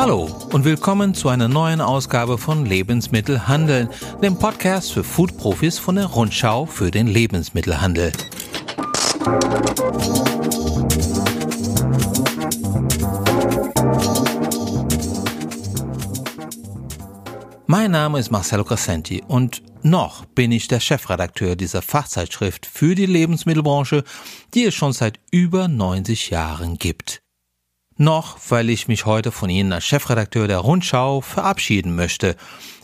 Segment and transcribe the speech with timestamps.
[0.00, 3.90] Hallo und willkommen zu einer neuen Ausgabe von Lebensmittelhandeln,
[4.22, 8.10] dem Podcast für Foodprofis von der Rundschau für den Lebensmittelhandel.
[17.66, 23.04] Mein Name ist Marcelo Crescenti und noch bin ich der Chefredakteur dieser Fachzeitschrift für die
[23.04, 24.04] Lebensmittelbranche,
[24.54, 27.20] die es schon seit über 90 Jahren gibt.
[28.00, 32.34] Noch, weil ich mich heute von Ihnen als Chefredakteur der Rundschau verabschieden möchte,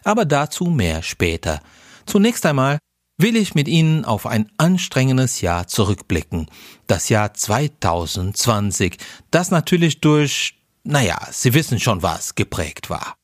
[0.05, 1.62] aber dazu mehr später.
[2.05, 2.77] Zunächst einmal
[3.16, 6.51] will ich mit Ihnen auf ein anstrengendes Jahr zurückblicken,
[6.87, 8.98] das Jahr 2020,
[9.30, 13.14] das natürlich durch, naja, Sie wissen schon was, geprägt war.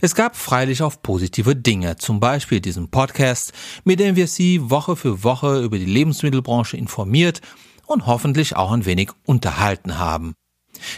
[0.00, 4.94] Es gab freilich auch positive Dinge, zum Beispiel diesen Podcast, mit dem wir Sie Woche
[4.94, 7.40] für Woche über die Lebensmittelbranche informiert
[7.86, 10.36] und hoffentlich auch ein wenig unterhalten haben.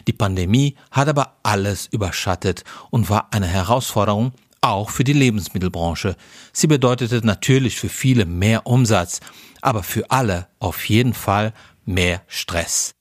[0.06, 6.16] Die Pandemie hat aber alles überschattet und war eine Herausforderung auch für die Lebensmittelbranche.
[6.52, 9.20] Sie bedeutete natürlich für viele mehr Umsatz,
[9.62, 11.52] aber für alle auf jeden Fall
[11.84, 12.95] mehr Stress.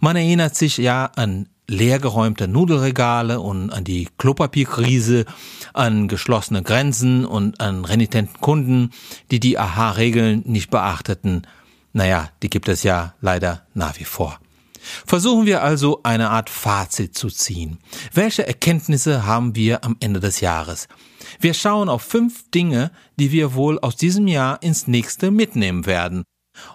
[0.00, 5.24] Man erinnert sich ja an leergeräumte Nudelregale und an die Klopapierkrise,
[5.72, 8.90] an geschlossene Grenzen und an renitenten Kunden,
[9.30, 11.46] die die AHA-Regeln nicht beachteten.
[11.92, 14.38] Naja, die gibt es ja leider nach wie vor.
[15.06, 17.78] Versuchen wir also eine Art Fazit zu ziehen.
[18.12, 20.88] Welche Erkenntnisse haben wir am Ende des Jahres?
[21.40, 26.24] Wir schauen auf fünf Dinge, die wir wohl aus diesem Jahr ins nächste mitnehmen werden.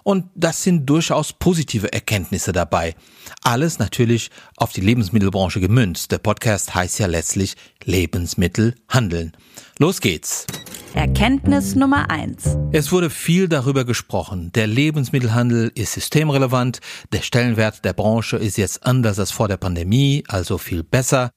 [0.02, 2.96] Und das sind durchaus positive Erkenntnisse dabei.
[3.42, 6.10] Alles natürlich auf die Lebensmittelbranche gemünzt.
[6.10, 9.36] Der Podcast heißt ja letztlich Lebensmittel handeln.
[9.78, 10.46] Los geht's.
[10.94, 14.50] Erkenntnis Nummer eins: Es wurde viel darüber gesprochen.
[14.54, 16.80] Der Lebensmittelhandel ist systemrelevant.
[17.12, 21.30] Der Stellenwert der Branche ist jetzt anders als vor der Pandemie, also viel besser.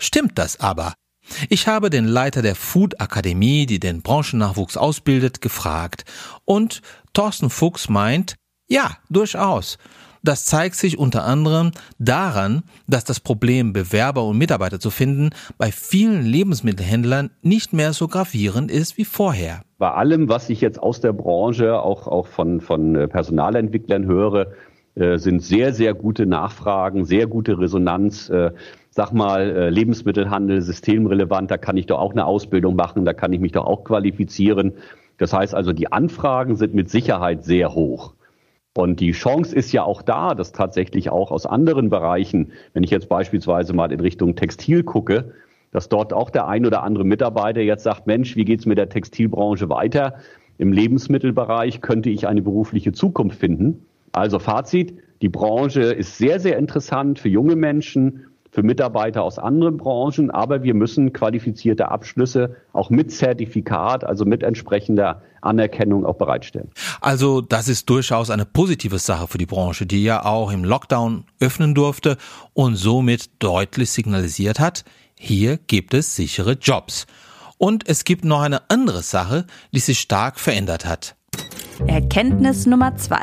[0.00, 0.94] Stimmt das aber?
[1.48, 6.04] Ich habe den Leiter der Food Akademie, die den Branchennachwuchs ausbildet, gefragt.
[6.44, 6.82] Und
[7.12, 8.36] Thorsten Fuchs meint,
[8.68, 9.78] ja, durchaus.
[10.24, 15.72] Das zeigt sich unter anderem daran, dass das Problem, Bewerber und Mitarbeiter zu finden, bei
[15.72, 19.62] vielen Lebensmittelhändlern nicht mehr so gravierend ist wie vorher.
[19.78, 24.52] Bei allem, was ich jetzt aus der Branche, auch, auch von, von äh, Personalentwicklern höre,
[24.94, 28.30] äh, sind sehr, sehr gute Nachfragen, sehr gute Resonanz.
[28.30, 28.52] Äh,
[28.90, 33.40] sag mal, Lebensmittelhandel, systemrelevant, da kann ich doch auch eine Ausbildung machen, da kann ich
[33.40, 34.74] mich doch auch qualifizieren.
[35.16, 38.12] Das heißt also, die Anfragen sind mit Sicherheit sehr hoch.
[38.74, 42.90] Und die Chance ist ja auch da, dass tatsächlich auch aus anderen Bereichen, wenn ich
[42.90, 45.32] jetzt beispielsweise mal in Richtung Textil gucke,
[45.72, 48.88] dass dort auch der ein oder andere Mitarbeiter jetzt sagt, Mensch, wie geht's mit der
[48.88, 50.14] Textilbranche weiter?
[50.58, 53.86] Im Lebensmittelbereich könnte ich eine berufliche Zukunft finden.
[54.12, 59.78] Also Fazit, die Branche ist sehr, sehr interessant für junge Menschen für Mitarbeiter aus anderen
[59.78, 66.70] Branchen, aber wir müssen qualifizierte Abschlüsse auch mit Zertifikat, also mit entsprechender Anerkennung auch bereitstellen.
[67.00, 71.24] Also das ist durchaus eine positive Sache für die Branche, die ja auch im Lockdown
[71.40, 72.18] öffnen durfte
[72.52, 74.84] und somit deutlich signalisiert hat,
[75.18, 77.06] hier gibt es sichere Jobs.
[77.56, 81.16] Und es gibt noch eine andere Sache, die sich stark verändert hat.
[81.86, 83.22] Erkenntnis Nummer zwei.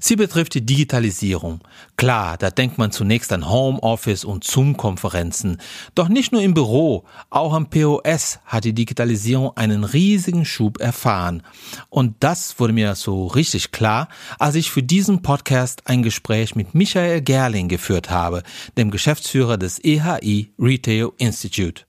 [0.00, 1.60] Sie betrifft die Digitalisierung.
[1.96, 5.58] Klar, da denkt man zunächst an Homeoffice und Zoom-Konferenzen.
[5.94, 11.42] Doch nicht nur im Büro, auch am POS hat die Digitalisierung einen riesigen Schub erfahren.
[11.88, 16.74] Und das wurde mir so richtig klar, als ich für diesen Podcast ein Gespräch mit
[16.74, 18.42] Michael Gerling geführt habe,
[18.76, 21.84] dem Geschäftsführer des EHI Retail Institute.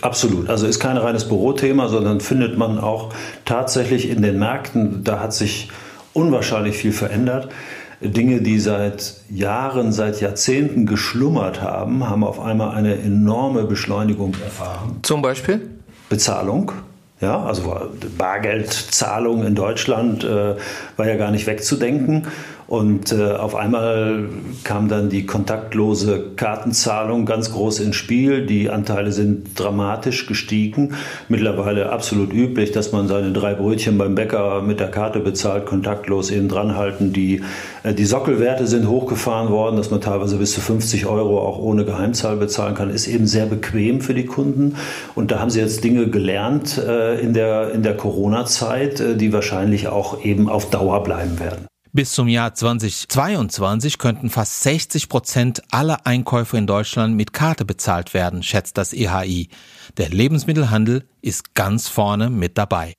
[0.00, 0.48] Absolut.
[0.48, 3.12] Also ist kein reines Bürothema, sondern findet man auch
[3.44, 5.02] tatsächlich in den Märkten.
[5.04, 5.70] Da hat sich
[6.12, 7.48] unwahrscheinlich viel verändert.
[8.00, 15.00] Dinge, die seit Jahren, seit Jahrzehnten geschlummert haben, haben auf einmal eine enorme Beschleunigung erfahren.
[15.02, 15.68] Zum Beispiel?
[16.08, 16.72] Bezahlung.
[17.20, 20.54] Ja, also Bargeldzahlung in Deutschland äh,
[20.96, 22.28] war ja gar nicht wegzudenken.
[22.68, 24.28] Und äh, auf einmal
[24.62, 28.44] kam dann die kontaktlose Kartenzahlung ganz groß ins Spiel.
[28.44, 30.92] Die Anteile sind dramatisch gestiegen.
[31.30, 36.30] Mittlerweile absolut üblich, dass man seine drei Brötchen beim Bäcker mit der Karte bezahlt, kontaktlos
[36.30, 37.14] eben dranhalten.
[37.14, 37.40] Die,
[37.84, 41.86] äh, die Sockelwerte sind hochgefahren worden, dass man teilweise bis zu 50 Euro auch ohne
[41.86, 42.90] Geheimzahl bezahlen kann.
[42.90, 44.76] Ist eben sehr bequem für die Kunden.
[45.14, 49.32] Und da haben sie jetzt Dinge gelernt äh, in der, in der Corona-Zeit, äh, die
[49.32, 51.66] wahrscheinlich auch eben auf Dauer bleiben werden.
[51.98, 58.14] Bis zum Jahr 2022 könnten fast 60 Prozent aller Einkäufe in Deutschland mit Karte bezahlt
[58.14, 59.48] werden, schätzt das EHI.
[59.96, 62.94] Der Lebensmittelhandel ist ganz vorne mit dabei.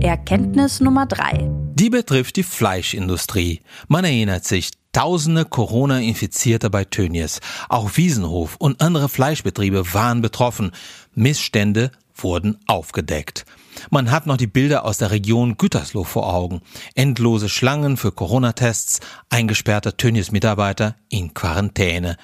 [0.00, 1.50] Erkenntnis Nummer drei.
[1.74, 3.60] Die betrifft die Fleischindustrie.
[3.88, 7.40] Man erinnert sich, Tausende Corona-Infizierte bei Tönnies.
[7.68, 10.72] Auch Wiesenhof und andere Fleischbetriebe waren betroffen.
[11.14, 13.44] Missstände wurden aufgedeckt.
[13.90, 16.60] Man hat noch die Bilder aus der Region Gütersloh vor Augen.
[16.94, 19.00] Endlose Schlangen für Corona-Tests,
[19.30, 22.16] eingesperrte Tönnies-Mitarbeiter in Quarantäne.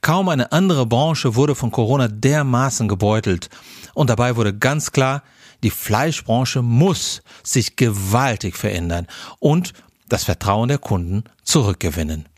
[0.00, 3.48] Kaum eine andere Branche wurde von Corona dermaßen gebeutelt.
[3.94, 5.22] Und dabei wurde ganz klar,
[5.62, 9.06] die Fleischbranche muss sich gewaltig verändern
[9.38, 9.72] und
[10.08, 12.28] das Vertrauen der Kunden zurückgewinnen.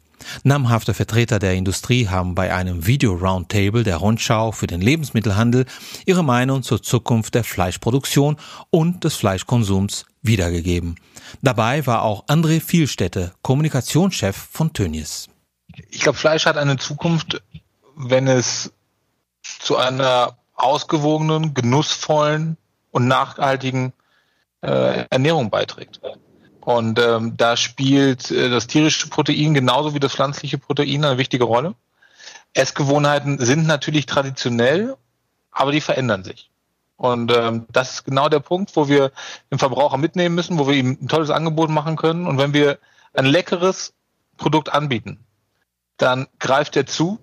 [0.42, 5.66] Namhafte Vertreter der Industrie haben bei einem Video-Roundtable der Rundschau für den Lebensmittelhandel
[6.06, 8.36] ihre Meinung zur Zukunft der Fleischproduktion
[8.70, 10.96] und des Fleischkonsums wiedergegeben.
[11.42, 15.28] Dabei war auch André Vielstädte, Kommunikationschef von Tönnies.
[15.90, 17.42] Ich glaube, Fleisch hat eine Zukunft,
[17.96, 18.72] wenn es
[19.42, 22.56] zu einer ausgewogenen, genussvollen
[22.90, 23.92] und nachhaltigen
[24.62, 26.00] äh, Ernährung beiträgt.
[26.64, 31.44] Und ähm, da spielt äh, das tierische Protein genauso wie das pflanzliche Protein eine wichtige
[31.44, 31.74] Rolle.
[32.54, 34.96] Essgewohnheiten sind natürlich traditionell,
[35.50, 36.50] aber die verändern sich.
[36.96, 39.12] Und ähm, das ist genau der Punkt, wo wir
[39.50, 42.26] den Verbraucher mitnehmen müssen, wo wir ihm ein tolles Angebot machen können.
[42.26, 42.78] Und wenn wir
[43.12, 43.92] ein leckeres
[44.38, 45.24] Produkt anbieten,
[45.98, 47.18] dann greift er zu,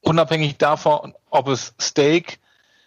[0.00, 2.40] unabhängig davon, ob es Steak,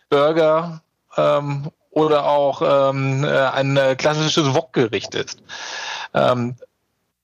[0.09, 0.83] Burger
[1.15, 5.43] ähm, oder auch ähm, äh, ein äh, klassisches Wokgericht ist.
[6.13, 6.55] Ähm,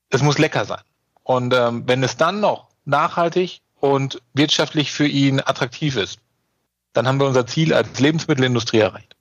[0.10, 0.82] es muss lecker sein.
[1.24, 6.20] Und ähm, wenn es dann noch nachhaltig und wirtschaftlich für ihn attraktiv ist,
[6.94, 9.16] dann haben wir unser Ziel als Lebensmittelindustrie erreicht.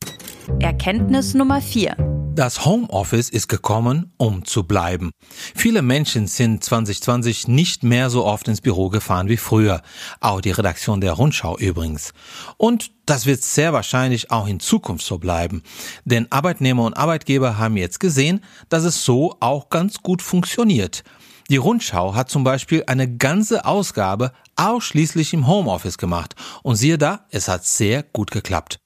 [0.61, 2.16] Erkenntnis Nummer 4.
[2.37, 5.11] Das Homeoffice ist gekommen, um zu bleiben.
[5.55, 9.81] Viele Menschen sind 2020 nicht mehr so oft ins Büro gefahren wie früher.
[10.21, 12.13] Auch die Redaktion der Rundschau übrigens.
[12.59, 15.63] Und das wird sehr wahrscheinlich auch in Zukunft so bleiben.
[16.05, 21.05] Denn Arbeitnehmer und Arbeitgeber haben jetzt gesehen, dass es so auch ganz gut funktioniert.
[21.49, 26.35] Die Rundschau hat zum Beispiel eine ganze Ausgabe ausschließlich im Homeoffice gemacht.
[26.63, 28.79] Und siehe da, es hat sehr gut geklappt.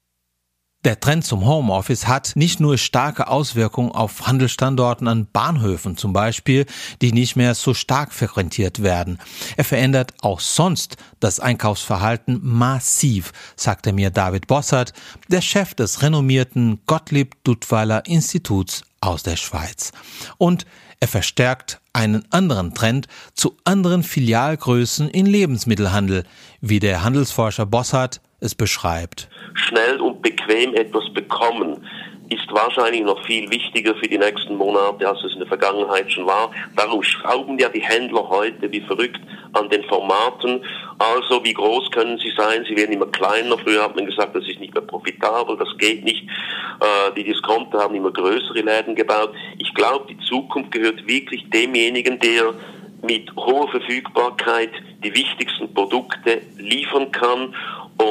[0.83, 6.65] Der Trend zum Homeoffice hat nicht nur starke Auswirkungen auf Handelsstandorten an Bahnhöfen zum Beispiel,
[7.03, 9.19] die nicht mehr so stark frequentiert werden.
[9.57, 14.93] Er verändert auch sonst das Einkaufsverhalten massiv, sagte mir David Bossert,
[15.27, 19.91] der Chef des renommierten Gottlieb Duttweiler Instituts aus der Schweiz.
[20.39, 20.65] Und
[20.99, 26.23] er verstärkt einen anderen Trend zu anderen Filialgrößen in Lebensmittelhandel,
[26.59, 29.29] wie der Handelsforscher Bossert es beschreibt.
[29.53, 31.85] Schnell und bequem etwas bekommen
[32.31, 36.25] ist wahrscheinlich noch viel wichtiger für die nächsten Monate, als es in der Vergangenheit schon
[36.25, 36.49] war.
[36.77, 39.19] Darum schrauben ja die Händler heute wie verrückt
[39.51, 40.63] an den Formaten.
[40.97, 42.65] Also wie groß können sie sein?
[42.69, 43.57] Sie werden immer kleiner.
[43.57, 46.23] Früher hat man gesagt, das ist nicht mehr profitabel, das geht nicht.
[46.23, 49.33] Äh, die Discounter haben immer größere Läden gebaut.
[49.57, 52.53] Ich glaube, die Zukunft gehört wirklich demjenigen, der
[53.01, 54.71] mit hoher Verfügbarkeit
[55.03, 57.53] die wichtigsten Produkte liefern kann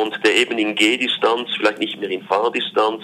[0.01, 3.03] und der eben in Gehdistanz, vielleicht nicht mehr in Fahrdistanz,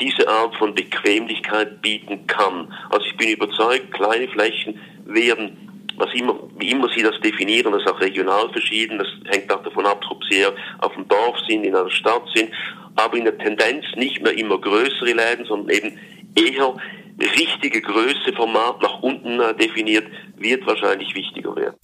[0.00, 2.72] diese Art von Bequemlichkeit bieten kann.
[2.88, 7.82] Also ich bin überzeugt, kleine Flächen werden, was immer, wie immer Sie das definieren, das
[7.82, 11.64] ist auch regional verschieden, das hängt auch davon ab, ob Sie auf dem Dorf sind,
[11.64, 12.50] in einer Stadt sind,
[12.96, 15.98] aber in der Tendenz nicht mehr immer größere Läden, sondern eben
[16.34, 16.74] eher
[17.20, 20.06] richtige Größe, Format nach unten definiert,
[20.36, 21.76] wird wahrscheinlich wichtiger werden.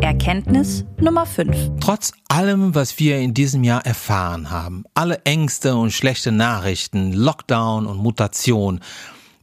[0.00, 1.72] Erkenntnis Nummer 5.
[1.80, 7.86] Trotz allem, was wir in diesem Jahr erfahren haben, alle Ängste und schlechte Nachrichten, Lockdown
[7.86, 8.80] und Mutation,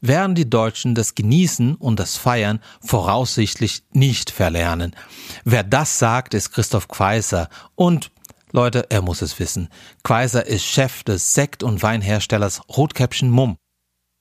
[0.01, 4.95] werden die Deutschen das Genießen und das Feiern voraussichtlich nicht verlernen.
[5.43, 8.11] Wer das sagt, ist Christoph Quaiser und
[8.51, 9.67] Leute, er muss es wissen.
[10.03, 13.57] Quaiser ist Chef des Sekt- und Weinherstellers Rotkäppchen Mumm.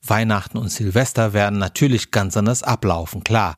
[0.05, 3.55] Weihnachten und Silvester werden natürlich ganz anders ablaufen, klar.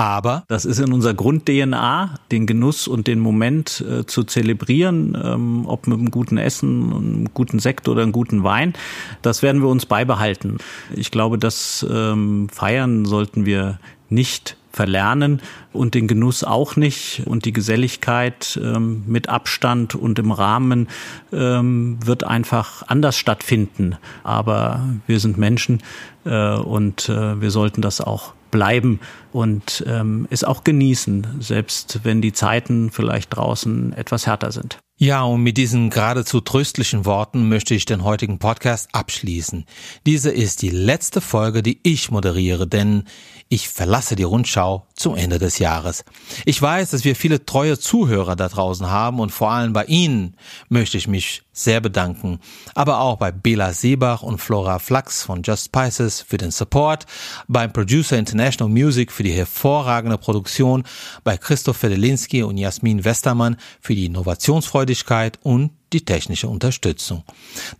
[0.00, 5.66] Aber das ist in unserer Grund-DNA, den Genuss und den Moment äh, zu zelebrieren, ähm,
[5.66, 8.72] ob mit einem guten Essen, einem guten Sekt oder einem guten Wein.
[9.20, 10.56] Das werden wir uns beibehalten.
[10.96, 13.78] Ich glaube, das ähm, Feiern sollten wir
[14.08, 15.40] nicht verlernen
[15.72, 20.88] und den Genuss auch nicht und die Geselligkeit ähm, mit Abstand und im Rahmen
[21.32, 23.96] ähm, wird einfach anders stattfinden.
[24.22, 25.82] Aber wir sind Menschen
[26.24, 29.00] äh, und äh, wir sollten das auch bleiben
[29.32, 34.78] und ähm, es auch genießen, selbst wenn die Zeiten vielleicht draußen etwas härter sind.
[35.02, 39.64] Ja, und mit diesen geradezu tröstlichen Worten möchte ich den heutigen Podcast abschließen.
[40.04, 43.04] Diese ist die letzte Folge, die ich moderiere, denn
[43.48, 46.04] ich verlasse die Rundschau zum Ende des Jahres.
[46.44, 50.36] Ich weiß, dass wir viele treue Zuhörer da draußen haben und vor allem bei Ihnen
[50.68, 52.38] möchte ich mich sehr bedanken.
[52.74, 57.06] Aber auch bei Bela Seebach und Flora Flachs von Just Spices für den Support,
[57.48, 60.84] beim Producer International Music für die hervorragende Produktion,
[61.24, 67.24] bei Christoph Fedelinski und Jasmin Westermann für die Innovationsfreudigkeit und die technische Unterstützung.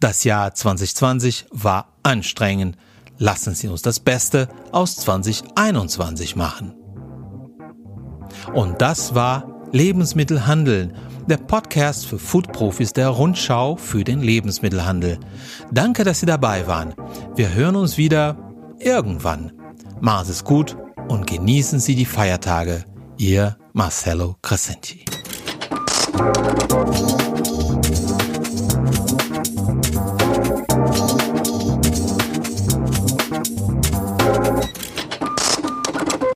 [0.01, 2.79] Das Jahr 2020 war anstrengend.
[3.19, 6.80] Lassen Sie uns das Beste aus 2021 machen.
[8.53, 10.95] Und das war Lebensmittelhandeln,
[11.29, 15.19] der Podcast für Foodprofis der Rundschau für den Lebensmittelhandel.
[15.71, 16.95] Danke, dass Sie dabei waren.
[17.37, 18.37] Wir hören uns wieder
[18.79, 19.53] irgendwann.
[20.01, 20.77] Sie es gut
[21.09, 22.85] und genießen Sie die Feiertage.
[23.17, 25.05] Ihr Marcello Crescenti.